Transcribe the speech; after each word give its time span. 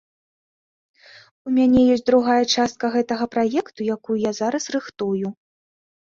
У 1.49 1.53
мяне 1.57 1.81
ёсць 1.97 2.05
другая 2.09 2.39
частка 2.55 2.85
гэтага 2.97 3.29
праекту, 3.35 3.79
якую 3.99 4.17
я 4.29 4.35
зараз 4.41 4.63
рыхтую. 4.79 5.27